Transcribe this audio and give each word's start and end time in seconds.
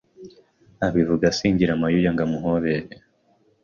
Abivuga 0.87 1.23
asingira 1.31 1.79
mayuya 1.81 2.09
ngo 2.13 2.21
amuhobere 2.27 2.87